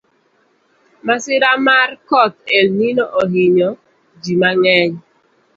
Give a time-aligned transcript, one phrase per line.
[1.05, 3.69] Masira mar koth elnino ohinyo
[4.21, 4.93] ji mang’eny